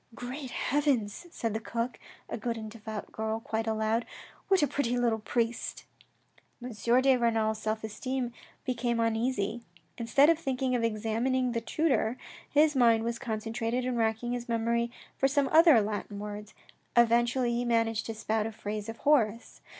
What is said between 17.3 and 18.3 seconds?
he managed to